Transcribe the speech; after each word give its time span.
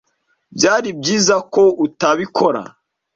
Byari 0.55 0.89
byiza 0.99 1.35
ko 1.53 1.63
utabikora. 1.85 2.61